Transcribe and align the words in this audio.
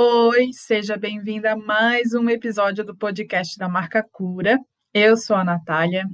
Oi, 0.00 0.50
seja 0.52 0.96
bem-vinda 0.96 1.54
a 1.54 1.56
mais 1.56 2.14
um 2.14 2.30
episódio 2.30 2.84
do 2.84 2.96
podcast 2.96 3.58
da 3.58 3.68
Marca 3.68 4.00
Cura. 4.00 4.56
Eu 4.94 5.16
sou 5.16 5.34
a 5.34 5.42
Natália 5.42 6.04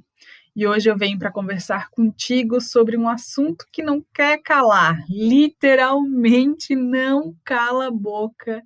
e 0.56 0.66
hoje 0.66 0.88
eu 0.88 0.96
venho 0.96 1.18
para 1.18 1.30
conversar 1.30 1.90
contigo 1.90 2.62
sobre 2.62 2.96
um 2.96 3.06
assunto 3.06 3.66
que 3.70 3.82
não 3.82 4.02
quer 4.14 4.40
calar, 4.42 5.04
literalmente 5.06 6.74
não 6.74 7.36
cala 7.44 7.88
a 7.88 7.90
boca, 7.90 8.62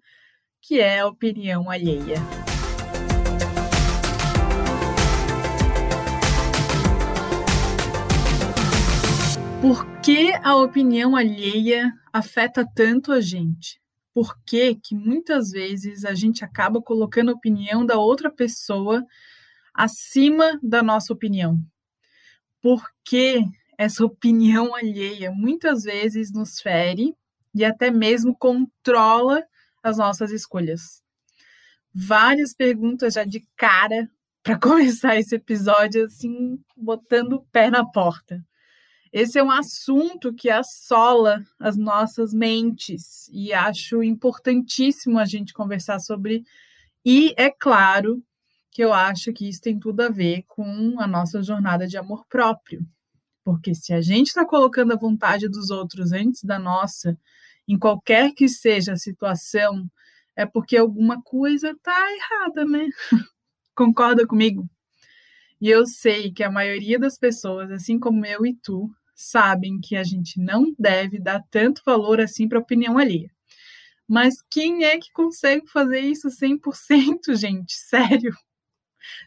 que 0.63 0.79
é 0.79 1.01
a 1.01 1.09
opinião 1.09 1.69
alheia. 1.69 2.19
Por 9.61 9.85
que 10.01 10.33
a 10.45 10.55
opinião 10.55 11.17
alheia 11.17 11.93
afeta 12.13 12.65
tanto 12.73 13.11
a 13.11 13.21
gente? 13.21 13.81
Por 14.19 14.37
que, 14.45 14.75
que 14.75 14.97
muitas 14.97 15.53
vezes 15.53 16.05
a 16.05 16.13
gente 16.13 16.45
acaba 16.45 16.83
colocando 16.83 17.31
a 17.31 17.35
opinião 17.35 17.87
da 17.87 17.99
outra 17.99 18.29
pessoa 18.29 19.07
acima 19.73 20.59
da 20.61 20.83
nossa 20.83 21.13
opinião? 21.13 21.57
Por 22.61 22.85
que 23.05 23.45
essa 23.79 24.03
opinião 24.05 24.75
alheia 24.75 25.31
muitas 25.31 25.85
vezes 25.85 26.33
nos 26.33 26.61
fere 26.61 27.15
e 27.55 27.65
até 27.65 27.93
mesmo 27.93 28.37
controla 28.37 29.47
as 29.85 29.99
nossas 29.99 30.33
escolhas? 30.33 31.01
Várias 31.95 32.53
perguntas 32.53 33.15
já 33.15 33.23
de 33.23 33.47
cara 33.57 34.11
para 34.43 34.59
começar 34.59 35.17
esse 35.17 35.37
episódio, 35.37 36.07
assim, 36.07 36.59
botando 36.77 37.35
o 37.35 37.45
pé 37.53 37.71
na 37.71 37.89
porta. 37.89 38.45
Esse 39.13 39.39
é 39.39 39.43
um 39.43 39.51
assunto 39.51 40.35
que 40.35 40.51
assola 40.51 41.43
as 41.59 41.77
nossas 41.77 42.33
mentes 42.33 43.29
e 43.33 43.53
acho 43.53 44.03
importantíssimo 44.03 45.19
a 45.19 45.25
gente 45.25 45.53
conversar 45.53 45.99
sobre. 45.99 46.45
E 47.05 47.35
é 47.37 47.51
claro 47.51 48.23
que 48.71 48.85
eu 48.85 48.93
acho 48.93 49.33
que 49.33 49.49
isso 49.49 49.61
tem 49.61 49.79
tudo 49.79 50.01
a 50.03 50.09
ver 50.09 50.45
com 50.47 51.01
a 51.01 51.07
nossa 51.07 51.43
jornada 51.43 51.87
de 51.87 51.97
amor 51.97 52.27
próprio. 52.29 52.87
Porque 53.43 53.75
se 53.75 53.95
a 53.95 54.01
gente 54.01 54.29
está 54.29 54.45
colocando 54.45 54.93
a 54.93 54.97
vontade 54.97 55.49
dos 55.49 55.71
outros 55.71 56.13
antes 56.13 56.45
da 56.45 56.59
nossa, 56.59 57.19
em 57.67 57.79
qualquer 57.79 58.33
que 58.35 58.49
seja 58.49 58.93
a 58.93 58.97
situação, 58.97 59.91
é 60.37 60.47
porque 60.47 60.77
alguma 60.77 61.21
coisa 61.23 61.71
está 61.71 61.97
errada, 62.13 62.65
né? 62.65 62.87
Concorda 63.75 64.27
comigo? 64.27 64.69
E 65.61 65.69
eu 65.69 65.87
sei 65.87 66.33
que 66.33 66.45
a 66.45 66.51
maioria 66.51 66.99
das 66.99 67.19
pessoas, 67.19 67.71
assim 67.73 67.99
como 67.99 68.25
eu 68.25 68.47
e 68.47 68.55
tu, 68.55 68.89
sabem 69.19 69.81
que 69.81 69.97
a 69.97 70.05
gente 70.05 70.41
não 70.41 70.73
deve 70.79 71.19
dar 71.19 71.43
tanto 71.51 71.83
valor 71.85 72.21
assim 72.21 72.49
para 72.49 72.59
a 72.59 72.63
opinião 72.63 72.97
alheia. 72.97 73.31
Mas 74.07 74.41
quem 74.49 74.85
é 74.85 74.97
que 74.97 75.13
consegue 75.13 75.67
fazer 75.67 76.01
isso 76.01 76.29
100%, 76.29 77.35
gente? 77.37 77.75
Sério? 77.75 78.33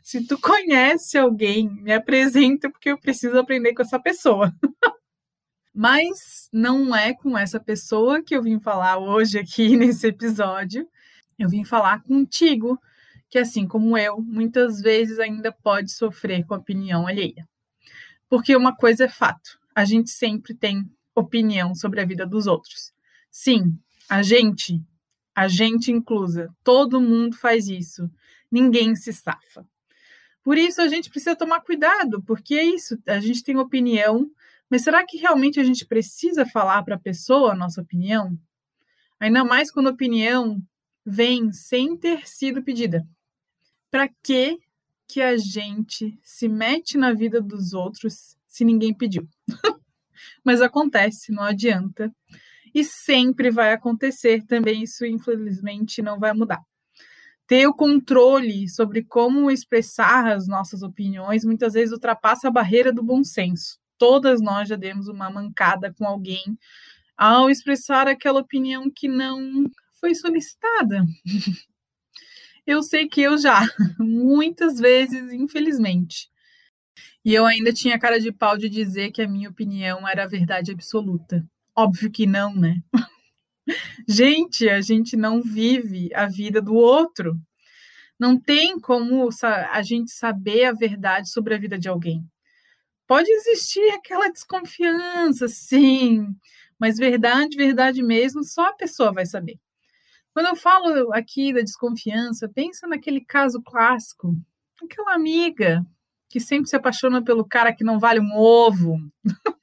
Se 0.01 0.25
tu 0.25 0.39
conhece 0.39 1.17
alguém, 1.17 1.69
me 1.69 1.91
apresenta 1.91 2.69
porque 2.69 2.89
eu 2.89 2.97
preciso 2.97 3.37
aprender 3.37 3.73
com 3.73 3.81
essa 3.81 3.99
pessoa. 3.99 4.53
Mas 5.73 6.49
não 6.51 6.95
é 6.95 7.13
com 7.13 7.37
essa 7.37 7.59
pessoa 7.59 8.23
que 8.23 8.35
eu 8.35 8.41
vim 8.41 8.59
falar 8.59 8.97
hoje 8.97 9.39
aqui 9.39 9.75
nesse 9.77 10.07
episódio. 10.07 10.87
Eu 11.37 11.49
vim 11.49 11.65
falar 11.65 12.01
contigo, 12.03 12.79
que 13.29 13.37
assim 13.37 13.67
como 13.67 13.97
eu, 13.97 14.21
muitas 14.21 14.81
vezes 14.81 15.19
ainda 15.19 15.51
pode 15.51 15.91
sofrer 15.91 16.45
com 16.45 16.53
a 16.53 16.57
opinião 16.57 17.07
alheia. 17.07 17.47
Porque 18.29 18.55
uma 18.55 18.75
coisa 18.75 19.05
é 19.05 19.09
fato: 19.09 19.60
a 19.75 19.85
gente 19.85 20.09
sempre 20.09 20.53
tem 20.53 20.89
opinião 21.15 21.75
sobre 21.75 22.01
a 22.01 22.05
vida 22.05 22.25
dos 22.25 22.47
outros. 22.47 22.93
Sim, 23.29 23.77
a 24.09 24.21
gente, 24.21 24.81
a 25.35 25.47
gente 25.47 25.91
inclusa, 25.91 26.53
todo 26.63 27.01
mundo 27.01 27.35
faz 27.37 27.67
isso. 27.67 28.09
Ninguém 28.51 28.95
se 28.95 29.13
safa. 29.13 29.65
Por 30.43 30.57
isso 30.57 30.81
a 30.81 30.87
gente 30.87 31.09
precisa 31.09 31.35
tomar 31.35 31.61
cuidado, 31.61 32.21
porque 32.23 32.55
é 32.55 32.63
isso, 32.63 32.97
a 33.07 33.19
gente 33.19 33.43
tem 33.43 33.57
opinião, 33.57 34.29
mas 34.69 34.83
será 34.83 35.05
que 35.05 35.17
realmente 35.17 35.59
a 35.59 35.63
gente 35.63 35.85
precisa 35.85 36.45
falar 36.45 36.83
para 36.83 36.95
a 36.95 36.99
pessoa 36.99 37.51
a 37.51 37.55
nossa 37.55 37.81
opinião? 37.81 38.37
Ainda 39.19 39.43
mais 39.43 39.71
quando 39.71 39.87
a 39.87 39.91
opinião 39.91 40.61
vem 41.05 41.51
sem 41.51 41.95
ter 41.95 42.27
sido 42.27 42.63
pedida. 42.63 43.05
Para 43.89 44.07
que 44.07 44.59
que 45.07 45.21
a 45.21 45.35
gente 45.35 46.17
se 46.23 46.47
mete 46.47 46.97
na 46.97 47.11
vida 47.11 47.41
dos 47.41 47.73
outros 47.73 48.37
se 48.51 48.65
ninguém 48.65 48.93
pediu. 48.93 49.27
Mas 50.43 50.61
acontece, 50.61 51.31
não 51.31 51.43
adianta. 51.43 52.13
E 52.75 52.83
sempre 52.83 53.49
vai 53.49 53.73
acontecer 53.73 54.45
também, 54.45 54.83
isso 54.83 55.05
infelizmente 55.05 56.01
não 56.01 56.19
vai 56.19 56.33
mudar. 56.33 56.61
Ter 57.47 57.65
o 57.67 57.73
controle 57.73 58.69
sobre 58.69 59.03
como 59.03 59.49
expressar 59.49 60.27
as 60.27 60.47
nossas 60.47 60.83
opiniões 60.83 61.43
muitas 61.43 61.73
vezes 61.73 61.93
ultrapassa 61.93 62.47
a 62.47 62.51
barreira 62.51 62.93
do 62.93 63.03
bom 63.03 63.23
senso. 63.23 63.79
Todas 63.97 64.41
nós 64.41 64.67
já 64.69 64.75
demos 64.75 65.07
uma 65.07 65.29
mancada 65.29 65.93
com 65.93 66.05
alguém 66.05 66.57
ao 67.17 67.49
expressar 67.49 68.07
aquela 68.07 68.41
opinião 68.41 68.89
que 68.89 69.07
não 69.07 69.69
foi 69.99 70.13
solicitada. 70.15 71.05
Eu 72.65 72.83
sei 72.83 73.07
que 73.07 73.21
eu 73.21 73.39
já, 73.39 73.59
muitas 73.99 74.79
vezes, 74.79 75.33
infelizmente. 75.33 76.30
E 77.23 77.33
eu 77.33 77.45
ainda 77.45 77.71
tinha 77.71 77.99
cara 77.99 78.19
de 78.19 78.31
pau 78.31 78.57
de 78.57 78.67
dizer 78.67 79.11
que 79.11 79.21
a 79.21 79.27
minha 79.27 79.49
opinião 79.49 80.07
era 80.07 80.23
a 80.23 80.27
verdade 80.27 80.71
absoluta. 80.71 81.47
Óbvio 81.75 82.11
que 82.11 82.25
não, 82.25 82.55
né? 82.55 82.81
gente, 84.07 84.67
a 84.67 84.81
gente 84.81 85.15
não 85.15 85.41
vive 85.41 86.09
a 86.15 86.27
vida 86.27 86.61
do 86.61 86.73
outro. 86.73 87.39
Não 88.19 88.39
tem 88.39 88.79
como 88.79 89.29
a 89.43 89.81
gente 89.81 90.11
saber 90.11 90.65
a 90.65 90.73
verdade 90.73 91.29
sobre 91.29 91.55
a 91.55 91.57
vida 91.57 91.77
de 91.77 91.87
alguém. 91.87 92.25
Pode 93.07 93.29
existir 93.29 93.89
aquela 93.91 94.29
desconfiança, 94.29 95.47
sim, 95.47 96.27
mas 96.79 96.97
verdade, 96.97 97.57
verdade 97.57 98.01
mesmo, 98.01 98.43
só 98.43 98.69
a 98.69 98.73
pessoa 98.73 99.11
vai 99.11 99.25
saber. 99.25 99.59
Quando 100.33 100.47
eu 100.47 100.55
falo 100.55 101.13
aqui 101.13 101.53
da 101.53 101.61
desconfiança, 101.61 102.49
pensa 102.49 102.87
naquele 102.87 103.21
caso 103.21 103.61
clássico, 103.61 104.35
aquela 104.81 105.13
amiga 105.13 105.85
que 106.31 106.39
sempre 106.39 106.69
se 106.69 106.75
apaixona 106.75 107.21
pelo 107.23 107.45
cara 107.45 107.73
que 107.73 107.83
não 107.83 107.99
vale 107.99 108.19
um 108.19 108.35
ovo. 108.35 108.97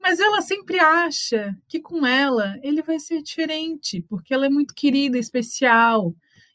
Mas 0.00 0.18
ela 0.18 0.40
sempre 0.40 0.78
acha 0.80 1.54
que 1.68 1.78
com 1.78 2.06
ela 2.06 2.58
ele 2.62 2.82
vai 2.82 2.98
ser 2.98 3.22
diferente, 3.22 4.02
porque 4.08 4.32
ela 4.32 4.46
é 4.46 4.48
muito 4.48 4.74
querida, 4.74 5.18
especial. 5.18 6.14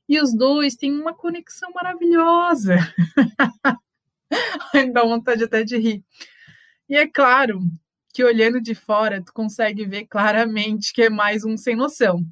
E 0.09 0.19
os 0.19 0.35
dois 0.35 0.75
têm 0.75 0.91
uma 0.91 1.13
conexão 1.13 1.71
maravilhosa. 1.71 2.75
Dá 4.93 5.03
vontade 5.03 5.43
até 5.43 5.63
de 5.63 5.77
rir. 5.77 6.03
E 6.89 6.95
é 6.95 7.07
claro 7.07 7.59
que 8.13 8.23
olhando 8.23 8.59
de 8.61 8.73
fora, 8.73 9.21
tu 9.23 9.31
consegue 9.33 9.85
ver 9.85 10.05
claramente 10.05 10.91
que 10.93 11.03
é 11.03 11.09
mais 11.09 11.43
um 11.43 11.55
sem 11.57 11.75
noção. 11.75 12.25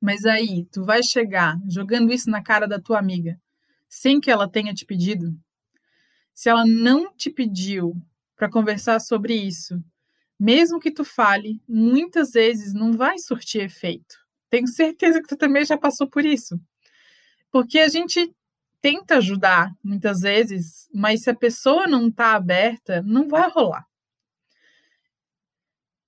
Mas 0.00 0.24
aí, 0.24 0.66
tu 0.72 0.84
vai 0.84 1.02
chegar 1.02 1.56
jogando 1.68 2.12
isso 2.12 2.28
na 2.28 2.42
cara 2.42 2.66
da 2.66 2.80
tua 2.80 2.98
amiga, 2.98 3.40
sem 3.88 4.20
que 4.20 4.30
ela 4.30 4.48
tenha 4.48 4.74
te 4.74 4.84
pedido? 4.84 5.32
Se 6.42 6.48
ela 6.48 6.66
não 6.66 7.14
te 7.14 7.30
pediu 7.30 7.94
para 8.34 8.50
conversar 8.50 8.98
sobre 8.98 9.32
isso, 9.32 9.80
mesmo 10.36 10.80
que 10.80 10.90
tu 10.90 11.04
fale, 11.04 11.62
muitas 11.68 12.32
vezes 12.32 12.74
não 12.74 12.94
vai 12.94 13.16
surtir 13.20 13.62
efeito. 13.62 14.16
Tenho 14.50 14.66
certeza 14.66 15.22
que 15.22 15.28
tu 15.28 15.36
também 15.36 15.64
já 15.64 15.78
passou 15.78 16.04
por 16.08 16.24
isso. 16.24 16.60
Porque 17.48 17.78
a 17.78 17.86
gente 17.86 18.34
tenta 18.80 19.18
ajudar 19.18 19.72
muitas 19.84 20.22
vezes, 20.22 20.88
mas 20.92 21.22
se 21.22 21.30
a 21.30 21.34
pessoa 21.36 21.86
não 21.86 22.08
está 22.08 22.34
aberta, 22.34 23.00
não 23.02 23.28
vai 23.28 23.48
rolar. 23.48 23.86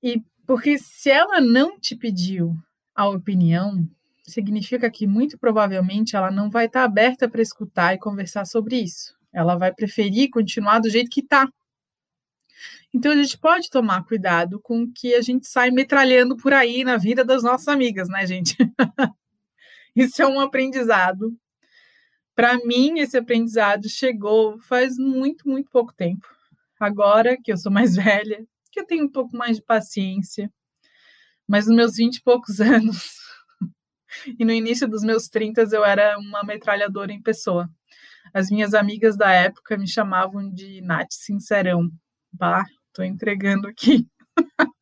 E 0.03 0.21
porque 0.45 0.79
se 0.79 1.11
ela 1.11 1.41
não 1.41 1.79
te 1.79 1.95
pediu 1.95 2.57
a 2.93 3.09
opinião, 3.09 3.89
significa 4.25 4.91
que 4.91 5.07
muito 5.07 5.39
provavelmente 5.39 6.17
ela 6.17 6.33
não 6.33 6.51
vai 6.51 6.67
estar 6.67 6.81
tá 6.81 6.85
aberta 6.87 7.29
para 7.29 7.41
escutar 7.41 7.95
e 7.95 7.99
conversar 7.99 8.45
sobre 8.47 8.81
isso. 8.81 9.15
Ela 9.35 9.57
vai 9.57 9.73
preferir 9.73 10.31
continuar 10.31 10.79
do 10.79 10.89
jeito 10.89 11.11
que 11.11 11.21
está. 11.21 11.49
Então 12.93 13.11
a 13.11 13.17
gente 13.17 13.37
pode 13.37 13.69
tomar 13.69 14.05
cuidado 14.05 14.61
com 14.61 14.91
que 14.91 15.15
a 15.15 15.21
gente 15.21 15.49
sai 15.49 15.71
metralhando 15.71 16.37
por 16.37 16.53
aí 16.53 16.85
na 16.85 16.97
vida 16.97 17.25
das 17.25 17.43
nossas 17.43 17.67
amigas, 17.67 18.09
né, 18.09 18.25
gente? 18.27 18.57
Isso 19.97 20.23
é 20.23 20.27
um 20.27 20.41
aprendizado. 20.41 21.37
Para 22.35 22.57
mim, 22.65 23.01
esse 23.01 23.17
aprendizado 23.17 23.89
chegou 23.89 24.61
faz 24.63 24.97
muito, 24.97 25.49
muito 25.49 25.71
pouco 25.71 25.93
tempo. 25.93 26.27
Agora 26.79 27.37
que 27.37 27.53
eu 27.53 27.57
sou 27.57 27.73
mais 27.73 27.97
velha, 27.97 28.47
que 28.71 28.81
eu 28.81 28.87
tenho 28.87 29.05
um 29.05 29.11
pouco 29.11 29.37
mais 29.37 29.57
de 29.57 29.63
paciência, 29.63 30.53
mas 31.47 31.67
nos 31.67 31.77
meus 31.77 31.97
20 31.97 32.17
e 32.17 32.23
poucos 32.23 32.59
anos 32.63 33.25
e 34.39 34.45
no 34.45 34.53
início 34.53 34.89
dos 34.89 35.03
meus 35.03 35.29
30 35.29 35.63
eu 35.73 35.85
era 35.85 36.19
uma 36.19 36.43
metralhadora 36.43 37.13
em 37.13 37.21
pessoa. 37.21 37.69
As 38.35 38.51
minhas 38.51 38.75
amigas 38.75 39.17
da 39.17 39.31
época 39.31 39.79
me 39.79 39.87
chamavam 39.87 40.51
de 40.51 40.81
Nath 40.81 41.13
Sincerão. 41.13 41.89
Bah, 42.33 42.65
tô 42.93 43.05
entregando 43.05 43.69
aqui. 43.69 44.09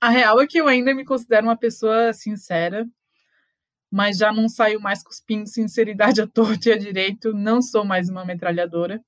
a 0.00 0.08
real 0.08 0.40
é 0.40 0.46
que 0.46 0.58
eu 0.58 0.68
ainda 0.68 0.94
me 0.94 1.04
considero 1.04 1.48
uma 1.48 1.56
pessoa 1.56 2.12
sincera, 2.12 2.86
mas 3.90 4.18
já 4.18 4.32
não 4.32 4.48
saio 4.48 4.80
mais 4.80 5.02
cuspindo 5.02 5.48
sinceridade 5.48 6.22
à 6.22 6.28
torta 6.28 6.68
e 6.68 6.72
à 6.72 6.78
direito, 6.78 7.34
não 7.34 7.60
sou 7.60 7.84
mais 7.84 8.08
uma 8.08 8.24
metralhadora. 8.24 9.04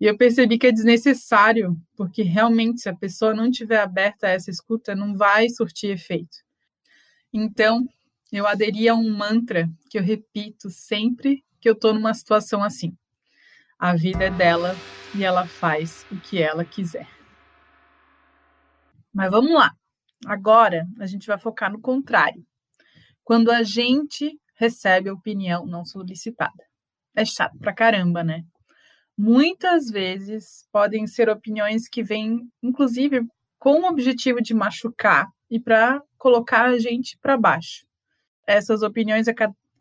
E 0.00 0.06
eu 0.06 0.16
percebi 0.16 0.56
que 0.56 0.68
é 0.68 0.72
desnecessário, 0.72 1.76
porque 1.96 2.22
realmente, 2.22 2.80
se 2.80 2.88
a 2.88 2.94
pessoa 2.94 3.34
não 3.34 3.48
estiver 3.48 3.80
aberta 3.80 4.28
a 4.28 4.30
essa 4.30 4.52
escuta, 4.52 4.94
não 4.94 5.16
vai 5.16 5.48
surtir 5.48 5.90
efeito. 5.90 6.36
Então, 7.32 7.88
eu 8.30 8.46
aderi 8.46 8.88
a 8.88 8.94
um 8.94 9.10
mantra 9.10 9.68
que 9.90 9.98
eu 9.98 10.02
repito 10.02 10.70
sempre 10.70 11.42
que 11.64 11.68
eu 11.70 11.72
estou 11.72 11.94
numa 11.94 12.12
situação 12.12 12.62
assim. 12.62 12.94
A 13.78 13.96
vida 13.96 14.24
é 14.24 14.30
dela 14.30 14.76
e 15.14 15.24
ela 15.24 15.46
faz 15.46 16.04
o 16.12 16.16
que 16.20 16.42
ela 16.42 16.62
quiser. 16.62 17.08
Mas 19.10 19.30
vamos 19.30 19.54
lá. 19.54 19.74
Agora 20.26 20.86
a 21.00 21.06
gente 21.06 21.26
vai 21.26 21.38
focar 21.38 21.72
no 21.72 21.80
contrário. 21.80 22.44
Quando 23.22 23.50
a 23.50 23.62
gente 23.62 24.38
recebe 24.56 25.08
opinião 25.08 25.64
não 25.64 25.86
solicitada. 25.86 26.62
É 27.16 27.24
chato 27.24 27.58
pra 27.58 27.72
caramba, 27.72 28.22
né? 28.22 28.44
Muitas 29.16 29.88
vezes 29.88 30.68
podem 30.70 31.06
ser 31.06 31.30
opiniões 31.30 31.88
que 31.88 32.02
vêm, 32.02 32.46
inclusive, 32.62 33.26
com 33.58 33.80
o 33.80 33.88
objetivo 33.88 34.42
de 34.42 34.52
machucar 34.52 35.30
e 35.50 35.58
para 35.58 36.02
colocar 36.18 36.66
a 36.66 36.78
gente 36.78 37.16
para 37.22 37.38
baixo. 37.38 37.86
Essas 38.46 38.82
opiniões 38.82 39.28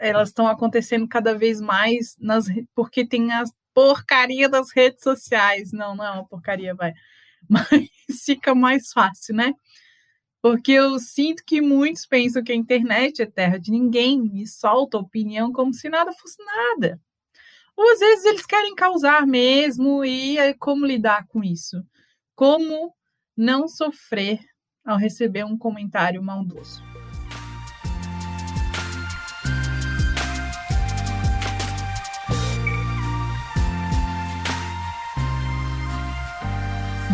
elas 0.04 0.30
estão 0.30 0.48
acontecendo 0.48 1.08
cada 1.08 1.38
vez 1.38 1.62
mais 1.62 2.16
nas 2.20 2.46
porque 2.76 3.06
tem 3.06 3.32
as 3.32 3.52
porcaria 3.74 4.50
das 4.50 4.72
redes 4.72 5.02
sociais. 5.02 5.72
Não, 5.72 5.96
não 5.96 6.06
é 6.06 6.12
uma 6.12 6.28
porcaria, 6.28 6.76
vai. 6.76 6.94
Mas 7.50 7.90
fica 8.26 8.54
mais 8.54 8.92
fácil, 8.92 9.36
né? 9.36 9.54
Porque 10.42 10.74
eu 10.74 11.00
sinto 11.00 11.44
que 11.46 11.62
muitos 11.62 12.06
pensam 12.06 12.44
que 12.44 12.52
a 12.52 12.56
internet 12.56 13.22
é 13.22 13.26
terra 13.26 13.58
de 13.58 13.72
ninguém 13.72 14.42
e 14.42 14.46
soltam 14.46 15.00
opinião 15.00 15.54
como 15.54 15.74
se 15.74 15.88
nada 15.88 16.12
fosse 16.12 16.44
nada. 16.44 17.00
Ou 17.76 17.94
às 17.94 18.00
vezes 18.00 18.26
eles 18.26 18.46
querem 18.46 18.76
causar 18.76 19.26
mesmo, 19.26 20.04
e 20.04 20.38
é 20.38 20.54
como 20.54 20.86
lidar 20.86 21.26
com 21.28 21.44
isso? 21.44 21.84
Como 22.36 22.94
não 23.36 23.68
sofrer 23.68 24.40
ao 24.86 24.98
receber 24.98 25.46
um 25.46 25.58
comentário 25.58 26.22
maldoso? 26.22 26.84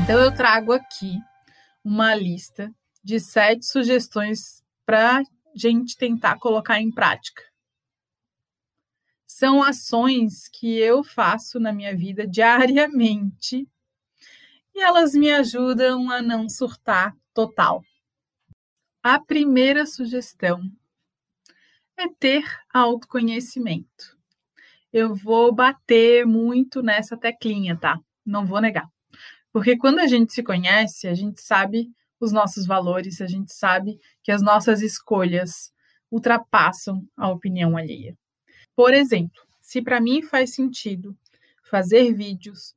Então, 0.09 0.23
eu 0.23 0.33
trago 0.33 0.73
aqui 0.73 1.19
uma 1.85 2.15
lista 2.15 2.73
de 3.03 3.19
sete 3.19 3.67
sugestões 3.67 4.63
para 4.83 5.21
gente 5.55 5.95
tentar 5.95 6.39
colocar 6.39 6.81
em 6.81 6.91
prática 6.91 7.43
são 9.39 9.61
ações 9.61 10.49
que 10.49 10.77
eu 10.79 11.03
faço 11.03 11.59
na 11.59 11.71
minha 11.71 11.95
vida 11.95 12.27
diariamente 12.27 13.65
e 14.73 14.81
elas 14.81 15.13
me 15.13 15.31
ajudam 15.31 16.09
a 16.09 16.21
não 16.21 16.49
surtar 16.49 17.15
total. 17.31 17.81
A 19.03 19.17
primeira 19.17 19.85
sugestão 19.85 20.59
é 21.95 22.09
ter 22.09 22.43
autoconhecimento. 22.73 24.17
Eu 24.91 25.15
vou 25.15 25.53
bater 25.53 26.25
muito 26.25 26.81
nessa 26.81 27.15
teclinha, 27.15 27.77
tá? 27.77 27.97
Não 28.25 28.45
vou 28.45 28.59
negar. 28.59 28.89
Porque 29.51 29.77
quando 29.77 29.99
a 29.99 30.07
gente 30.07 30.33
se 30.33 30.43
conhece, 30.43 31.07
a 31.07 31.13
gente 31.13 31.41
sabe 31.41 31.89
os 32.19 32.31
nossos 32.31 32.65
valores, 32.65 33.21
a 33.21 33.27
gente 33.27 33.53
sabe 33.53 33.97
que 34.23 34.31
as 34.31 34.41
nossas 34.41 34.81
escolhas 34.81 35.71
ultrapassam 36.11 37.07
a 37.15 37.29
opinião 37.29 37.77
alheia. 37.77 38.17
Por 38.75 38.93
exemplo, 38.93 39.41
se 39.61 39.81
para 39.81 40.01
mim 40.01 40.21
faz 40.21 40.53
sentido 40.53 41.15
fazer 41.69 42.13
vídeos 42.13 42.73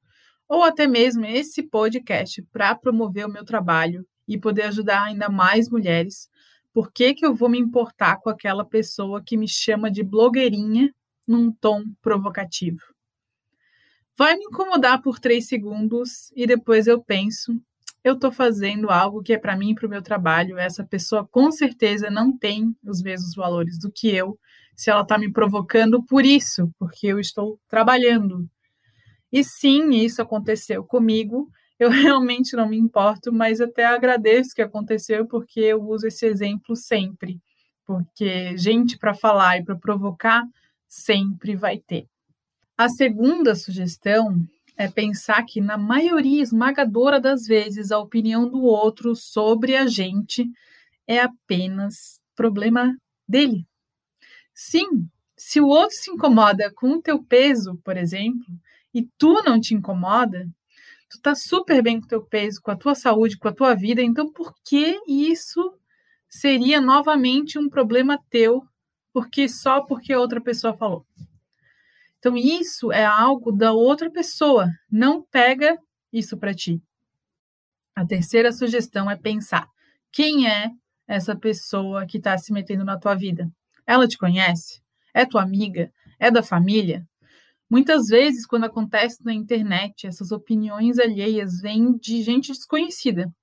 ou 0.48 0.62
até 0.62 0.86
mesmo 0.86 1.24
esse 1.24 1.62
podcast 1.62 2.42
para 2.52 2.74
promover 2.74 3.26
o 3.26 3.32
meu 3.32 3.44
trabalho 3.44 4.06
e 4.28 4.38
poder 4.38 4.64
ajudar 4.64 5.04
ainda 5.04 5.28
mais 5.28 5.68
mulheres, 5.68 6.28
por 6.72 6.92
que, 6.92 7.14
que 7.14 7.24
eu 7.24 7.34
vou 7.34 7.48
me 7.48 7.58
importar 7.58 8.18
com 8.18 8.30
aquela 8.30 8.64
pessoa 8.64 9.22
que 9.22 9.36
me 9.36 9.48
chama 9.48 9.90
de 9.90 10.02
blogueirinha 10.02 10.92
num 11.26 11.52
tom 11.52 11.84
provocativo? 12.00 12.91
Vai 14.16 14.36
me 14.36 14.44
incomodar 14.44 15.00
por 15.00 15.18
três 15.18 15.46
segundos 15.46 16.30
e 16.36 16.46
depois 16.46 16.86
eu 16.86 17.02
penso, 17.02 17.58
eu 18.04 18.14
estou 18.14 18.30
fazendo 18.30 18.90
algo 18.90 19.22
que 19.22 19.32
é 19.32 19.38
para 19.38 19.56
mim 19.56 19.70
e 19.70 19.74
para 19.74 19.86
o 19.86 19.90
meu 19.90 20.02
trabalho. 20.02 20.58
Essa 20.58 20.84
pessoa 20.84 21.26
com 21.26 21.50
certeza 21.50 22.10
não 22.10 22.36
tem 22.36 22.76
os 22.84 23.00
mesmos 23.02 23.34
valores 23.34 23.78
do 23.78 23.90
que 23.90 24.08
eu 24.08 24.38
se 24.76 24.90
ela 24.90 25.02
está 25.02 25.18
me 25.18 25.30
provocando 25.30 26.02
por 26.02 26.24
isso, 26.24 26.70
porque 26.78 27.06
eu 27.06 27.20
estou 27.20 27.58
trabalhando. 27.68 28.48
E 29.30 29.44
sim, 29.44 29.90
isso 29.90 30.20
aconteceu 30.20 30.84
comigo. 30.84 31.48
Eu 31.78 31.88
realmente 31.90 32.56
não 32.56 32.68
me 32.68 32.76
importo, 32.78 33.32
mas 33.32 33.60
até 33.60 33.84
agradeço 33.86 34.54
que 34.54 34.62
aconteceu, 34.62 35.26
porque 35.26 35.60
eu 35.60 35.82
uso 35.82 36.06
esse 36.06 36.26
exemplo 36.26 36.76
sempre. 36.76 37.40
Porque 37.86 38.56
gente 38.56 38.98
para 38.98 39.14
falar 39.14 39.58
e 39.58 39.64
para 39.64 39.76
provocar 39.76 40.44
sempre 40.88 41.56
vai 41.56 41.78
ter. 41.78 42.06
A 42.82 42.88
segunda 42.88 43.54
sugestão 43.54 44.44
é 44.76 44.88
pensar 44.88 45.44
que, 45.44 45.60
na 45.60 45.78
maioria 45.78 46.42
esmagadora 46.42 47.20
das 47.20 47.46
vezes, 47.46 47.92
a 47.92 47.98
opinião 48.00 48.48
do 48.48 48.60
outro 48.64 49.14
sobre 49.14 49.76
a 49.76 49.86
gente 49.86 50.50
é 51.06 51.20
apenas 51.20 52.20
problema 52.34 52.98
dele, 53.28 53.64
Sim, 54.52 55.08
se 55.36 55.60
o 55.60 55.68
outro 55.68 55.94
se 55.94 56.10
incomoda 56.10 56.72
com 56.74 56.94
o 56.94 57.00
teu 57.00 57.22
peso, 57.22 57.80
por 57.84 57.96
exemplo, 57.96 58.46
e 58.92 59.04
tu 59.16 59.40
não 59.44 59.60
te 59.60 59.74
incomoda, 59.74 60.48
tu 61.08 61.20
tá 61.20 61.36
super 61.36 61.84
bem 61.84 62.00
com 62.00 62.06
o 62.06 62.08
teu 62.08 62.22
peso, 62.24 62.60
com 62.60 62.72
a 62.72 62.76
tua 62.76 62.96
saúde, 62.96 63.38
com 63.38 63.46
a 63.46 63.54
tua 63.54 63.76
vida, 63.76 64.02
então 64.02 64.32
por 64.32 64.52
que 64.64 65.00
isso 65.06 65.72
seria 66.28 66.80
novamente 66.80 67.60
um 67.60 67.68
problema 67.68 68.18
teu, 68.28 68.66
porque 69.12 69.48
só 69.48 69.82
porque 69.82 70.16
outra 70.16 70.40
pessoa 70.40 70.76
falou? 70.76 71.06
Então 72.22 72.36
isso 72.36 72.92
é 72.92 73.04
algo 73.04 73.50
da 73.50 73.72
outra 73.72 74.08
pessoa, 74.08 74.70
não 74.88 75.24
pega 75.24 75.76
isso 76.12 76.38
para 76.38 76.54
ti. 76.54 76.80
A 77.96 78.06
terceira 78.06 78.52
sugestão 78.52 79.10
é 79.10 79.16
pensar: 79.16 79.66
quem 80.12 80.48
é 80.48 80.70
essa 81.04 81.34
pessoa 81.34 82.06
que 82.06 82.18
está 82.18 82.38
se 82.38 82.52
metendo 82.52 82.84
na 82.84 82.96
tua 82.96 83.16
vida? 83.16 83.50
Ela 83.84 84.06
te 84.06 84.16
conhece? 84.16 84.80
É 85.12 85.26
tua 85.26 85.42
amiga? 85.42 85.92
É 86.16 86.30
da 86.30 86.44
família? 86.44 87.04
Muitas 87.68 88.06
vezes, 88.06 88.46
quando 88.46 88.66
acontece 88.66 89.24
na 89.24 89.34
internet, 89.34 90.06
essas 90.06 90.30
opiniões 90.30 91.00
alheias 91.00 91.60
vêm 91.60 91.98
de 91.98 92.22
gente 92.22 92.52
desconhecida. 92.52 93.34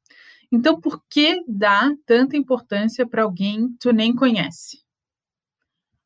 Então, 0.50 0.80
por 0.80 1.04
que 1.10 1.44
dar 1.46 1.92
tanta 2.06 2.38
importância 2.38 3.06
para 3.06 3.24
alguém 3.24 3.74
que 3.74 3.78
tu 3.78 3.92
nem 3.92 4.16
conhece? 4.16 4.78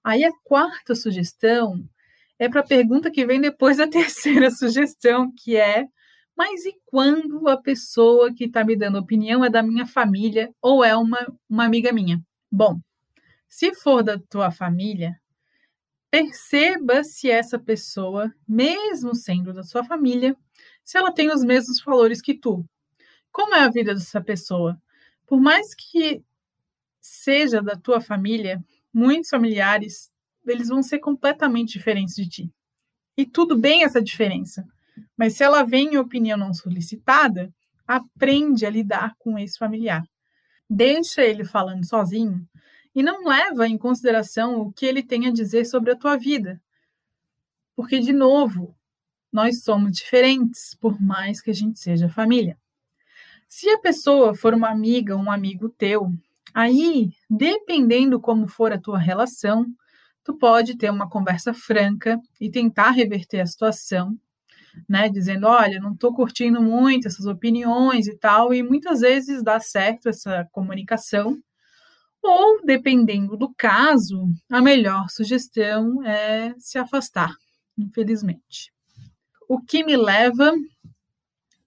Aí, 0.03 0.23
a 0.23 0.31
quarta 0.43 0.95
sugestão 0.95 1.87
é 2.43 2.49
para 2.49 2.59
a 2.59 2.67
pergunta 2.67 3.09
que 3.09 3.25
vem 3.25 3.39
depois 3.39 3.77
da 3.77 3.87
terceira 3.89 4.51
sugestão, 4.51 5.31
que 5.35 5.55
é: 5.55 5.87
mas 6.35 6.65
e 6.65 6.75
quando 6.85 7.47
a 7.47 7.57
pessoa 7.57 8.33
que 8.33 8.45
está 8.45 8.63
me 8.63 8.75
dando 8.75 8.97
opinião 8.97 9.45
é 9.45 9.49
da 9.49 9.63
minha 9.63 9.85
família 9.85 10.53
ou 10.61 10.83
é 10.83 10.95
uma, 10.95 11.25
uma 11.49 11.65
amiga 11.65 11.91
minha? 11.91 12.21
Bom, 12.51 12.79
se 13.47 13.73
for 13.73 14.03
da 14.03 14.19
tua 14.19 14.51
família, 14.51 15.19
perceba 16.11 17.03
se 17.03 17.29
essa 17.29 17.57
pessoa, 17.57 18.31
mesmo 18.47 19.15
sendo 19.15 19.53
da 19.53 19.63
sua 19.63 19.83
família, 19.83 20.35
se 20.83 20.97
ela 20.97 21.13
tem 21.13 21.31
os 21.31 21.43
mesmos 21.43 21.81
valores 21.81 22.21
que 22.21 22.33
tu. 22.33 22.65
Como 23.31 23.55
é 23.55 23.61
a 23.61 23.69
vida 23.69 23.93
dessa 23.93 24.21
pessoa? 24.21 24.79
Por 25.25 25.39
mais 25.39 25.73
que 25.73 26.23
seja 26.99 27.61
da 27.61 27.75
tua 27.75 28.01
família, 28.01 28.63
muitos 28.93 29.29
familiares, 29.29 30.12
eles 30.45 30.67
vão 30.67 30.83
ser 30.83 30.99
completamente 30.99 31.73
diferentes 31.73 32.15
de 32.15 32.27
ti. 32.27 32.51
E 33.17 33.25
tudo 33.25 33.57
bem 33.57 33.83
essa 33.83 34.01
diferença. 34.01 34.65
Mas 35.17 35.35
se 35.35 35.43
ela 35.43 35.63
vem 35.63 35.93
em 35.93 35.97
opinião 35.97 36.37
não 36.37 36.53
solicitada, 36.53 37.53
aprende 37.87 38.65
a 38.65 38.69
lidar 38.69 39.15
com 39.19 39.37
esse 39.37 39.57
familiar. 39.57 40.03
Deixa 40.69 41.21
ele 41.23 41.43
falando 41.43 41.85
sozinho 41.85 42.47
e 42.95 43.01
não 43.03 43.25
leva 43.25 43.67
em 43.67 43.77
consideração 43.77 44.61
o 44.61 44.71
que 44.71 44.85
ele 44.85 45.03
tem 45.03 45.27
a 45.27 45.31
dizer 45.31 45.65
sobre 45.65 45.91
a 45.91 45.95
tua 45.95 46.17
vida. 46.17 46.61
Porque, 47.75 47.99
de 47.99 48.13
novo, 48.13 48.75
nós 49.31 49.63
somos 49.63 49.91
diferentes, 49.91 50.75
por 50.79 51.01
mais 51.01 51.41
que 51.41 51.49
a 51.49 51.53
gente 51.53 51.79
seja 51.79 52.09
família. 52.09 52.57
Se 53.47 53.69
a 53.69 53.79
pessoa 53.79 54.35
for 54.35 54.53
uma 54.53 54.69
amiga 54.69 55.15
ou 55.15 55.21
um 55.21 55.31
amigo 55.31 55.69
teu, 55.69 56.11
aí, 56.53 57.11
dependendo 57.29 58.19
como 58.19 58.47
for 58.47 58.71
a 58.71 58.79
tua 58.79 58.99
relação, 58.99 59.65
tu 60.23 60.33
pode 60.35 60.77
ter 60.77 60.89
uma 60.91 61.09
conversa 61.09 61.53
franca 61.53 62.19
e 62.39 62.49
tentar 62.49 62.91
reverter 62.91 63.41
a 63.41 63.45
situação, 63.45 64.17
né, 64.89 65.09
dizendo, 65.09 65.47
olha, 65.47 65.79
não 65.79 65.93
estou 65.93 66.13
curtindo 66.15 66.61
muito 66.61 67.07
essas 67.07 67.25
opiniões 67.25 68.07
e 68.07 68.17
tal, 68.17 68.53
e 68.53 68.63
muitas 68.63 69.01
vezes 69.01 69.43
dá 69.43 69.59
certo 69.59 70.09
essa 70.09 70.47
comunicação, 70.51 71.39
Ou, 72.23 72.63
dependendo 72.65 73.35
do 73.35 73.53
caso, 73.53 74.29
a 74.49 74.61
melhor 74.61 75.09
sugestão 75.09 76.01
é 76.03 76.53
se 76.57 76.77
afastar, 76.77 77.35
infelizmente. 77.77 78.71
O 79.47 79.59
que 79.59 79.83
me 79.83 79.97
leva 79.97 80.53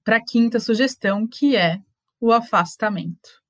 para 0.02 0.16
a 0.16 0.24
quinta 0.24 0.58
sugestão, 0.58 1.26
que 1.26 1.54
é 1.54 1.78
o 2.18 2.32
afastamento. 2.32 3.42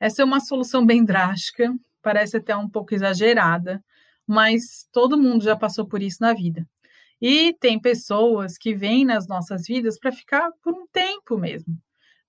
Essa 0.00 0.22
é 0.22 0.24
uma 0.24 0.40
solução 0.40 0.84
bem 0.84 1.04
drástica, 1.04 1.72
parece 2.02 2.38
até 2.38 2.56
um 2.56 2.68
pouco 2.68 2.94
exagerada, 2.94 3.80
mas 4.30 4.86
todo 4.92 5.18
mundo 5.18 5.42
já 5.42 5.56
passou 5.56 5.84
por 5.84 6.00
isso 6.00 6.18
na 6.20 6.32
vida. 6.32 6.64
E 7.20 7.52
tem 7.54 7.80
pessoas 7.80 8.56
que 8.56 8.72
vêm 8.72 9.04
nas 9.04 9.26
nossas 9.26 9.66
vidas 9.66 9.98
para 9.98 10.12
ficar 10.12 10.52
por 10.62 10.72
um 10.72 10.86
tempo 10.92 11.36
mesmo. 11.36 11.76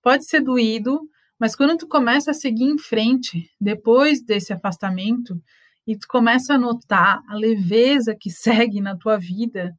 Pode 0.02 0.24
ser 0.24 0.40
doído, 0.40 1.00
mas 1.38 1.54
quando 1.54 1.78
tu 1.78 1.86
começa 1.86 2.32
a 2.32 2.34
seguir 2.34 2.64
em 2.64 2.76
frente, 2.76 3.48
depois 3.60 4.20
desse 4.20 4.52
afastamento, 4.52 5.40
e 5.86 5.96
tu 5.96 6.08
começa 6.08 6.54
a 6.54 6.58
notar 6.58 7.22
a 7.28 7.36
leveza 7.36 8.16
que 8.18 8.30
segue 8.34 8.80
na 8.80 8.96
tua 8.96 9.16
vida, 9.16 9.72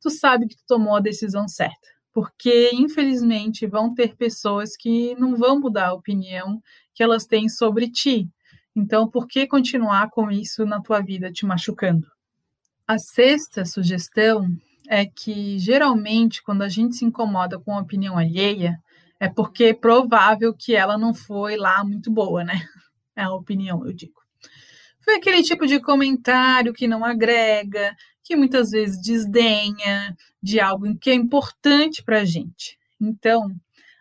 tu 0.00 0.08
sabe 0.08 0.48
que 0.48 0.56
tu 0.56 0.64
tomou 0.66 0.96
a 0.96 1.00
decisão 1.00 1.46
certa. 1.46 1.86
Porque, 2.14 2.70
infelizmente, 2.72 3.66
vão 3.66 3.92
ter 3.92 4.16
pessoas 4.16 4.74
que 4.74 5.14
não 5.16 5.36
vão 5.36 5.60
mudar 5.60 5.88
a 5.88 5.92
opinião 5.92 6.62
que 6.94 7.02
elas 7.02 7.26
têm 7.26 7.46
sobre 7.46 7.90
ti. 7.90 8.26
Então, 8.78 9.08
por 9.10 9.26
que 9.26 9.44
continuar 9.44 10.08
com 10.08 10.30
isso 10.30 10.64
na 10.64 10.80
tua 10.80 11.00
vida, 11.00 11.32
te 11.32 11.44
machucando? 11.44 12.06
A 12.86 12.96
sexta 12.96 13.64
sugestão 13.64 14.46
é 14.88 15.04
que, 15.04 15.58
geralmente, 15.58 16.40
quando 16.40 16.62
a 16.62 16.68
gente 16.68 16.94
se 16.94 17.04
incomoda 17.04 17.58
com 17.58 17.74
a 17.74 17.80
opinião 17.80 18.16
alheia, 18.16 18.78
é 19.18 19.28
porque 19.28 19.64
é 19.64 19.74
provável 19.74 20.54
que 20.54 20.76
ela 20.76 20.96
não 20.96 21.12
foi 21.12 21.56
lá 21.56 21.82
muito 21.82 22.08
boa, 22.08 22.44
né? 22.44 22.62
É 23.16 23.22
a 23.22 23.34
opinião, 23.34 23.84
eu 23.84 23.92
digo. 23.92 24.14
Foi 25.00 25.16
aquele 25.16 25.42
tipo 25.42 25.66
de 25.66 25.80
comentário 25.80 26.72
que 26.72 26.86
não 26.86 27.04
agrega, 27.04 27.96
que 28.22 28.36
muitas 28.36 28.70
vezes 28.70 29.02
desdenha 29.02 30.16
de 30.40 30.60
algo 30.60 30.96
que 31.00 31.10
é 31.10 31.14
importante 31.14 32.00
para 32.04 32.20
a 32.20 32.24
gente. 32.24 32.78
Então, 33.00 33.50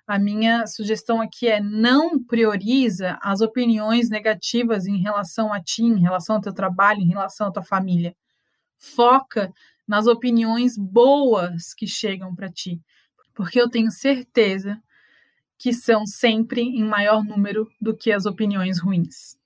a 0.07 0.17
minha 0.17 0.65
sugestão 0.65 1.19
aqui 1.19 1.47
é 1.47 1.59
não 1.59 2.23
prioriza 2.23 3.19
as 3.21 3.41
opiniões 3.41 4.09
negativas 4.09 4.85
em 4.85 4.97
relação 4.97 5.51
a 5.51 5.61
ti, 5.61 5.83
em 5.83 5.99
relação 5.99 6.37
ao 6.37 6.41
teu 6.41 6.53
trabalho, 6.53 7.01
em 7.01 7.09
relação 7.09 7.47
à 7.47 7.51
tua 7.51 7.63
família. 7.63 8.15
Foca 8.77 9.51
nas 9.85 10.07
opiniões 10.07 10.77
boas 10.77 11.73
que 11.73 11.85
chegam 11.85 12.33
para 12.33 12.49
ti, 12.49 12.79
porque 13.35 13.59
eu 13.59 13.69
tenho 13.69 13.91
certeza 13.91 14.81
que 15.57 15.73
são 15.73 16.05
sempre 16.05 16.61
em 16.61 16.85
maior 16.85 17.23
número 17.23 17.69
do 17.81 17.95
que 17.95 18.11
as 18.11 18.25
opiniões 18.25 18.79
ruins. 18.79 19.37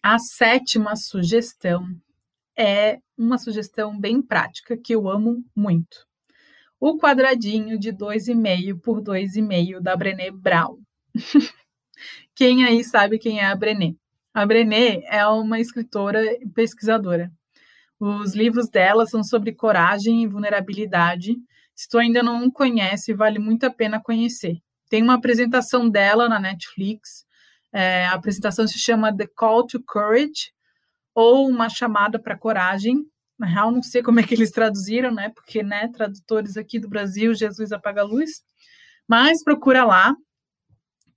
A 0.00 0.20
sétima 0.20 0.94
sugestão 0.94 1.84
é 2.56 3.00
uma 3.18 3.38
sugestão 3.38 3.98
bem 3.98 4.22
prática 4.22 4.76
que 4.76 4.94
eu 4.94 5.08
amo 5.08 5.44
muito. 5.54 6.06
O 6.78 6.98
quadradinho 6.98 7.78
de 7.78 7.92
2,5 7.92 8.80
por 8.82 9.00
2,5 9.00 9.80
da 9.80 9.96
Brené 9.96 10.30
Brown. 10.30 10.78
quem 12.34 12.64
aí 12.64 12.84
sabe 12.84 13.18
quem 13.18 13.40
é 13.40 13.46
a 13.46 13.56
Brené? 13.56 13.94
A 14.34 14.44
Brené 14.44 15.02
é 15.06 15.26
uma 15.26 15.58
escritora 15.58 16.22
e 16.22 16.46
pesquisadora. 16.46 17.32
Os 17.98 18.34
livros 18.34 18.68
dela 18.68 19.06
são 19.06 19.24
sobre 19.24 19.52
coragem 19.52 20.22
e 20.22 20.26
vulnerabilidade. 20.26 21.36
Se 21.74 21.88
tu 21.88 21.98
ainda 21.98 22.22
não 22.22 22.50
conhece, 22.50 23.14
vale 23.14 23.38
muito 23.38 23.64
a 23.64 23.70
pena 23.70 23.98
conhecer. 23.98 24.58
Tem 24.90 25.02
uma 25.02 25.14
apresentação 25.14 25.88
dela 25.88 26.28
na 26.28 26.38
Netflix. 26.38 27.24
É, 27.72 28.04
a 28.06 28.12
apresentação 28.12 28.66
se 28.68 28.78
chama 28.78 29.16
The 29.16 29.26
Call 29.26 29.66
to 29.66 29.82
Courage 29.82 30.52
ou 31.14 31.48
uma 31.48 31.70
chamada 31.70 32.18
para 32.18 32.36
coragem. 32.36 33.06
Na 33.38 33.46
real, 33.46 33.70
não 33.70 33.82
sei 33.82 34.02
como 34.02 34.20
é 34.20 34.22
que 34.22 34.34
eles 34.34 34.50
traduziram, 34.50 35.12
né? 35.12 35.28
Porque, 35.30 35.62
né, 35.62 35.88
tradutores 35.88 36.56
aqui 36.56 36.78
do 36.78 36.88
Brasil, 36.88 37.34
Jesus 37.34 37.72
apaga 37.72 38.00
a 38.00 38.04
luz. 38.04 38.42
Mas 39.06 39.42
procura 39.44 39.84
lá. 39.84 40.16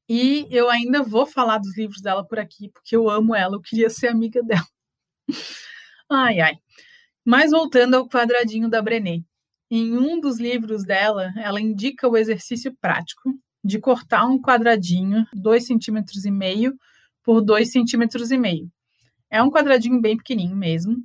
E 0.08 0.48
eu 0.50 0.70
ainda 0.70 1.04
vou 1.04 1.26
falar 1.26 1.60
dos 1.60 1.78
livros 1.78 2.02
dela 2.02 2.26
por 2.26 2.40
aqui, 2.40 2.70
porque 2.70 2.96
eu 2.96 3.10
amo 3.10 3.36
ela, 3.36 3.56
eu 3.56 3.62
queria 3.62 3.90
ser 3.90 4.08
amiga 4.08 4.42
dela. 4.42 4.66
ai, 6.10 6.40
ai. 6.40 6.56
Mas 7.24 7.52
voltando 7.52 7.96
ao 7.96 8.10
quadradinho 8.10 8.68
da 8.68 8.82
Brené. 8.82 9.24
Em 9.70 9.96
um 9.96 10.20
dos 10.20 10.40
livros 10.40 10.84
dela, 10.84 11.32
ela 11.38 11.62
indica 11.62 12.08
o 12.08 12.18
exercício 12.18 12.76
prático 12.82 13.38
de 13.64 13.78
cortar 13.78 14.26
um 14.26 14.42
quadradinho, 14.42 15.28
dois 15.32 15.68
centímetros 15.68 16.26
e 16.26 16.32
meio 16.32 16.76
por 17.24 17.42
dois 17.42 17.72
centímetros 17.72 18.32
e 18.32 18.38
meio. 18.38 18.72
É 19.30 19.44
um 19.44 19.52
quadradinho 19.52 20.02
bem 20.02 20.18
pequenininho 20.18 20.56
mesmo. 20.56 20.98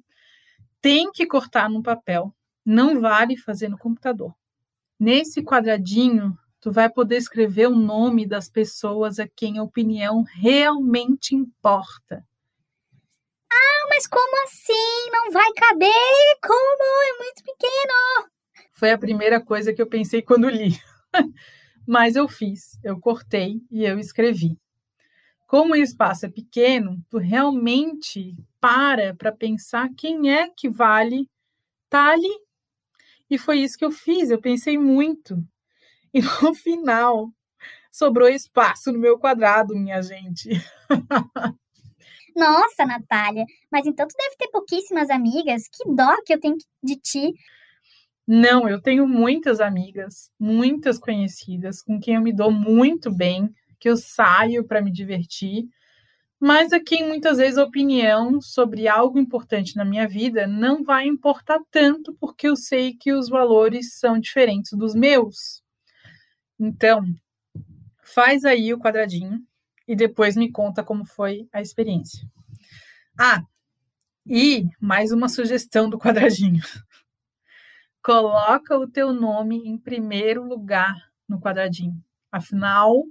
Tem 0.84 1.10
que 1.10 1.24
cortar 1.24 1.70
no 1.70 1.82
papel, 1.82 2.30
não 2.62 3.00
vale 3.00 3.38
fazer 3.38 3.70
no 3.70 3.78
computador. 3.78 4.34
Nesse 5.00 5.42
quadradinho, 5.42 6.36
tu 6.60 6.70
vai 6.70 6.90
poder 6.90 7.16
escrever 7.16 7.68
o 7.68 7.74
nome 7.74 8.26
das 8.26 8.50
pessoas 8.50 9.18
a 9.18 9.26
quem 9.26 9.56
a 9.56 9.62
opinião 9.62 10.22
realmente 10.24 11.34
importa. 11.34 12.22
Ah, 13.50 13.86
mas 13.88 14.06
como 14.06 14.44
assim? 14.44 15.10
Não 15.10 15.30
vai 15.30 15.50
caber? 15.54 15.88
Como? 16.42 17.02
É 17.02 17.16
muito 17.16 17.42
pequeno. 17.42 18.30
Foi 18.74 18.90
a 18.90 18.98
primeira 18.98 19.40
coisa 19.40 19.72
que 19.72 19.80
eu 19.80 19.86
pensei 19.86 20.20
quando 20.20 20.50
li. 20.50 20.78
Mas 21.88 22.14
eu 22.14 22.28
fiz, 22.28 22.78
eu 22.84 23.00
cortei 23.00 23.62
e 23.70 23.86
eu 23.86 23.98
escrevi. 23.98 24.58
Como 25.46 25.74
o 25.74 25.76
espaço 25.76 26.26
é 26.26 26.30
pequeno, 26.30 27.02
tu 27.10 27.18
realmente 27.18 28.34
para 28.60 29.14
para 29.14 29.30
pensar 29.30 29.88
quem 29.96 30.32
é 30.32 30.48
que 30.48 30.68
vale 30.68 31.28
tá 31.88 32.12
ali. 32.12 32.44
E 33.28 33.38
foi 33.38 33.60
isso 33.60 33.78
que 33.78 33.84
eu 33.84 33.90
fiz, 33.90 34.30
eu 34.30 34.40
pensei 34.40 34.78
muito. 34.78 35.42
E 36.12 36.20
no 36.20 36.54
final, 36.54 37.30
sobrou 37.90 38.28
espaço 38.28 38.92
no 38.92 38.98
meu 38.98 39.18
quadrado, 39.18 39.74
minha 39.74 40.02
gente. 40.02 40.50
Nossa, 42.34 42.84
Natália, 42.84 43.44
mas 43.70 43.86
então 43.86 44.06
tu 44.08 44.14
deve 44.18 44.36
ter 44.36 44.48
pouquíssimas 44.48 45.08
amigas. 45.08 45.68
Que 45.68 45.88
dó 45.88 46.16
que 46.24 46.34
eu 46.34 46.40
tenho 46.40 46.56
de 46.82 46.96
ti. 46.96 47.32
Não, 48.26 48.68
eu 48.68 48.80
tenho 48.80 49.06
muitas 49.06 49.60
amigas, 49.60 50.30
muitas 50.40 50.98
conhecidas, 50.98 51.82
com 51.82 52.00
quem 52.00 52.14
eu 52.14 52.22
me 52.22 52.32
dou 52.32 52.50
muito 52.50 53.14
bem, 53.14 53.54
que 53.84 53.90
eu 53.90 53.98
saio 53.98 54.64
para 54.64 54.80
me 54.80 54.90
divertir, 54.90 55.68
mas 56.40 56.72
a 56.72 56.80
quem 56.80 57.06
muitas 57.06 57.36
vezes 57.36 57.58
a 57.58 57.64
opinião 57.64 58.40
sobre 58.40 58.88
algo 58.88 59.18
importante 59.18 59.76
na 59.76 59.84
minha 59.84 60.08
vida 60.08 60.46
não 60.46 60.82
vai 60.82 61.06
importar 61.06 61.60
tanto, 61.70 62.14
porque 62.14 62.48
eu 62.48 62.56
sei 62.56 62.94
que 62.94 63.12
os 63.12 63.28
valores 63.28 63.98
são 63.98 64.18
diferentes 64.18 64.72
dos 64.72 64.94
meus. 64.94 65.62
Então, 66.58 67.04
faz 68.02 68.46
aí 68.46 68.72
o 68.72 68.78
quadradinho 68.78 69.38
e 69.86 69.94
depois 69.94 70.34
me 70.34 70.50
conta 70.50 70.82
como 70.82 71.04
foi 71.04 71.46
a 71.52 71.60
experiência. 71.60 72.26
Ah, 73.20 73.42
e 74.26 74.66
mais 74.80 75.12
uma 75.12 75.28
sugestão 75.28 75.90
do 75.90 75.98
quadradinho. 75.98 76.62
Coloca 78.02 78.78
o 78.78 78.88
teu 78.88 79.12
nome 79.12 79.58
em 79.68 79.76
primeiro 79.76 80.42
lugar 80.42 80.96
no 81.28 81.38
quadradinho. 81.38 82.02
Afinal, 82.32 83.04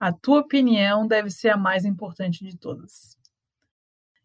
a 0.00 0.10
tua 0.10 0.40
opinião 0.40 1.06
deve 1.06 1.30
ser 1.30 1.50
a 1.50 1.58
mais 1.58 1.84
importante 1.84 2.42
de 2.42 2.56
todas. 2.56 3.20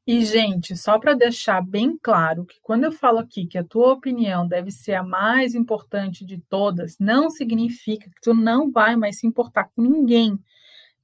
E, 0.07 0.23
gente, 0.23 0.77
só 0.77 0.99
para 0.99 1.15
deixar 1.15 1.61
bem 1.61 1.97
claro 2.01 2.45
que 2.45 2.59
quando 2.61 2.85
eu 2.85 2.91
falo 2.91 3.17
aqui 3.17 3.45
que 3.47 3.57
a 3.57 3.63
tua 3.63 3.91
opinião 3.91 4.47
deve 4.47 4.71
ser 4.71 4.93
a 4.93 5.03
mais 5.03 5.55
importante 5.55 6.23
de 6.23 6.39
todas, 6.47 6.95
não 6.99 7.29
significa 7.29 8.07
que 8.07 8.21
tu 8.21 8.33
não 8.33 8.71
vai 8.71 8.95
mais 8.95 9.19
se 9.19 9.27
importar 9.27 9.65
com 9.75 9.81
ninguém. 9.81 10.39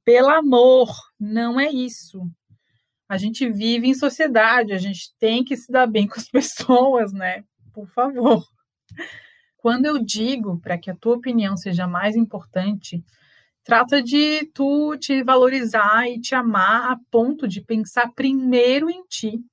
Pelo 0.05 0.29
amor, 0.29 0.89
não 1.19 1.59
é 1.59 1.69
isso. 1.69 2.21
A 3.09 3.17
gente 3.17 3.49
vive 3.49 3.87
em 3.87 3.93
sociedade, 3.95 4.71
a 4.71 4.77
gente 4.77 5.13
tem 5.19 5.43
que 5.43 5.57
se 5.57 5.71
dar 5.71 5.87
bem 5.87 6.07
com 6.07 6.19
as 6.19 6.29
pessoas, 6.29 7.11
né? 7.11 7.43
Por 7.73 7.89
favor. 7.89 8.45
Quando 9.57 9.85
eu 9.85 9.97
digo 9.97 10.59
para 10.59 10.77
que 10.77 10.91
a 10.91 10.95
tua 10.95 11.15
opinião 11.15 11.57
seja 11.57 11.87
mais 11.87 12.15
importante, 12.15 13.03
trata 13.63 14.01
de 14.01 14.45
tu 14.53 14.97
te 14.97 15.23
valorizar 15.23 16.07
e 16.09 16.19
te 16.19 16.35
amar 16.35 16.91
a 16.91 16.99
ponto 17.11 17.47
de 17.47 17.61
pensar 17.61 18.11
primeiro 18.13 18.89
em 18.89 19.03
ti, 19.05 19.43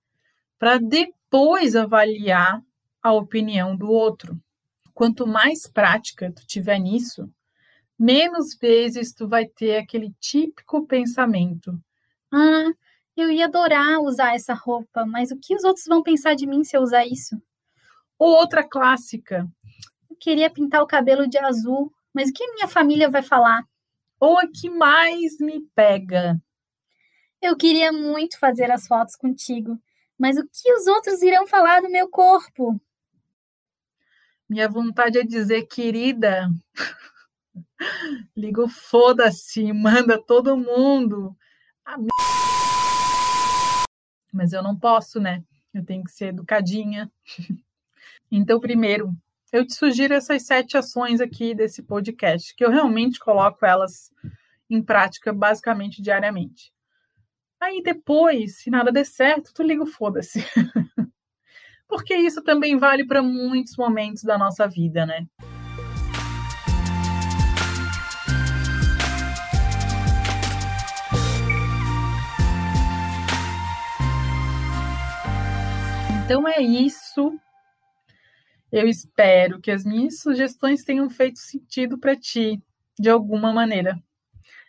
para 0.59 0.79
depois 0.79 1.77
avaliar 1.77 2.63
a 3.03 3.13
opinião 3.13 3.77
do 3.77 3.91
outro. 3.91 4.39
Quanto 4.95 5.27
mais 5.27 5.67
prática 5.67 6.33
tu 6.33 6.47
tiver 6.47 6.79
nisso, 6.79 7.31
menos 7.99 8.57
vezes 8.57 9.13
tu 9.15 9.29
vai 9.29 9.47
ter 9.47 9.79
aquele 9.79 10.13
típico 10.21 10.87
pensamento: 10.87 11.79
"Ah, 12.33 12.73
eu 13.17 13.31
ia 13.31 13.47
adorar 13.47 14.01
usar 14.01 14.35
essa 14.35 14.55
roupa, 14.55 15.07
mas 15.07 15.31
o 15.31 15.39
que 15.39 15.55
os 15.55 15.65
outros 15.65 15.87
vão 15.87 16.03
pensar 16.03 16.35
de 16.35 16.47
mim 16.47 16.65
se 16.65 16.77
eu 16.77 16.83
usar 16.83 17.07
isso?" 17.07 17.41
Ou 18.19 18.31
outra 18.31 18.65
clássica. 18.65 19.49
Eu 20.11 20.17
queria 20.17 20.51
pintar 20.51 20.83
o 20.83 20.87
cabelo 20.87 21.29
de 21.29 21.39
azul, 21.39 21.93
mas 22.15 22.31
o 22.31 22.33
que 22.33 22.53
minha 22.53 22.69
família 22.69 23.11
vai 23.11 23.23
falar? 23.23 23.65
Ou 24.21 24.39
a 24.39 24.49
que 24.49 24.69
mais 24.69 25.39
me 25.39 25.61
pega. 25.75 26.41
Eu 27.41 27.57
queria 27.57 27.93
muito 27.93 28.39
fazer 28.39 28.71
as 28.71 28.87
fotos 28.87 29.15
contigo, 29.15 29.81
mas 30.19 30.37
o 30.37 30.43
que 30.43 30.73
os 30.75 30.87
outros 30.89 31.23
irão 31.23 31.47
falar 31.47 31.81
do 31.81 31.89
meu 31.89 32.09
corpo? 32.09 32.81
Minha 34.49 34.69
vontade 34.69 35.19
é 35.19 35.23
dizer, 35.23 35.67
querida, 35.67 36.51
liga 38.37 38.63
o 38.63 38.69
foda-se, 38.69 39.73
manda 39.73 40.21
todo 40.21 40.57
mundo. 40.57 41.37
Mas 44.33 44.53
eu 44.53 44.63
não 44.63 44.77
posso, 44.77 45.21
né? 45.21 45.45
Eu 45.73 45.85
tenho 45.85 46.03
que 46.03 46.11
ser 46.11 46.29
educadinha. 46.29 47.11
Então, 48.31 48.61
primeiro, 48.61 49.17
eu 49.53 49.67
te 49.67 49.75
sugiro 49.75 50.13
essas 50.13 50.43
sete 50.43 50.77
ações 50.77 51.21
aqui 51.21 51.55
desse 51.55 51.83
podcast, 51.83 52.55
que 52.55 52.65
eu 52.65 52.71
realmente 52.71 53.19
coloco 53.19 53.65
elas 53.65 54.13
em 54.69 54.83
prática 54.83 55.33
basicamente 55.33 56.03
diariamente. 56.03 56.71
Aí 57.61 57.83
depois, 57.83 58.59
se 58.59 58.71
nada 58.71 58.93
der 58.93 59.07
certo, 59.07 59.53
tu 59.55 59.63
liga 59.63 59.83
o 59.83 59.87
foda-se. 59.87 60.45
Porque 61.89 62.15
isso 62.15 62.43
também 62.43 62.77
vale 62.77 63.07
para 63.07 63.23
muitos 63.23 63.75
momentos 63.77 64.23
da 64.23 64.37
nossa 64.37 64.69
vida, 64.69 65.07
né? 65.07 65.27
Então 76.25 76.47
é 76.47 76.61
isso. 76.61 77.41
Eu 78.71 78.87
espero 78.87 79.61
que 79.61 79.71
as 79.71 79.85
minhas 79.85 80.21
sugestões 80.21 80.85
tenham 80.85 81.09
feito 81.09 81.39
sentido 81.39 81.99
para 81.99 82.15
ti, 82.15 82.63
de 82.99 83.09
alguma 83.09 83.53
maneira. 83.53 83.99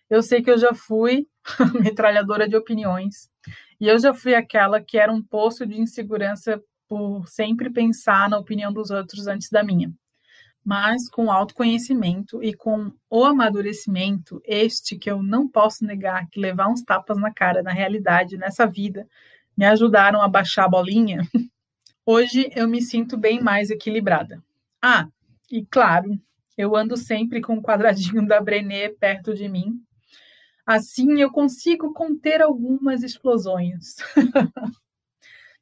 Eu 0.10 0.24
sei 0.24 0.41
que 0.41 0.50
eu 0.50 0.58
já 0.58 0.74
fui 0.74 1.27
metralhadora 1.82 2.48
de 2.48 2.56
opiniões, 2.56 3.29
e 3.79 3.88
eu 3.88 4.00
já 4.00 4.13
fui 4.13 4.34
aquela 4.36 4.82
que 4.82 4.98
era 4.98 5.12
um 5.12 5.22
poço 5.22 5.65
de 5.65 5.79
insegurança 5.79 6.62
por 6.88 7.27
sempre 7.27 7.70
pensar 7.70 8.29
na 8.29 8.38
opinião 8.38 8.74
dos 8.74 8.89
outros 8.89 9.27
antes 9.27 9.50
da 9.50 9.63
minha. 9.63 9.94
Mas 10.65 11.10
com 11.10 11.32
autoconhecimento 11.32 12.44
e 12.44 12.53
com 12.53 12.91
o 13.10 13.24
amadurecimento, 13.24 14.41
este 14.46 14.98
que 14.98 15.10
eu 15.10 15.24
não 15.24 15.48
posso 15.48 15.86
negar 15.86 16.27
que 16.29 16.39
levar 16.39 16.68
uns 16.68 16.84
tapas 16.84 17.18
na 17.18 17.34
cara 17.34 17.63
na 17.63 17.72
realidade, 17.72 18.38
nessa 18.38 18.65
vida, 18.65 19.08
me 19.56 19.65
ajudaram 19.65 20.22
a 20.22 20.27
baixar 20.27 20.65
a 20.65 20.70
bolinha, 20.70 21.22
hoje 22.06 22.51
eu 22.56 22.68
me 22.68 22.82
sinto 22.82 23.18
bem 23.18 23.41
mais 23.41 23.70
equilibrada. 23.70 24.44
Ah, 24.82 25.08
e 25.51 25.65
claro, 25.65 26.20
eu 26.58 26.75
ando 26.75 26.98
sempre 26.98 27.41
com 27.41 27.56
o 27.56 27.62
quadradinho 27.62 28.25
da 28.27 28.41
Brené 28.41 28.89
perto 28.89 29.34
de 29.34 29.48
mim. 29.48 29.82
Assim 30.65 31.20
eu 31.20 31.32
consigo 31.32 31.94
conter 31.94 32.41
algumas 32.41 33.01
explosões. 33.01 33.96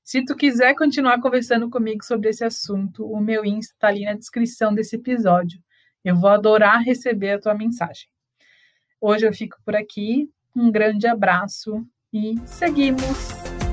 Se 0.03 0.23
tu 0.23 0.35
quiser 0.35 0.73
continuar 0.73 1.19
conversando 1.19 1.69
comigo 1.69 2.03
sobre 2.03 2.29
esse 2.29 2.43
assunto, 2.43 3.05
o 3.05 3.19
meu 3.19 3.43
Insta 3.43 3.73
está 3.73 3.87
ali 3.89 4.05
na 4.05 4.13
descrição 4.13 4.73
desse 4.73 4.95
episódio. 4.95 5.61
Eu 6.03 6.15
vou 6.15 6.29
adorar 6.29 6.81
receber 6.81 7.31
a 7.31 7.39
tua 7.39 7.53
mensagem. 7.53 8.07
Hoje 9.01 9.27
eu 9.27 9.33
fico 9.33 9.57
por 9.65 9.75
aqui. 9.75 10.29
Um 10.55 10.71
grande 10.71 11.05
abraço 11.07 11.85
e 12.11 12.35
seguimos! 12.45 13.66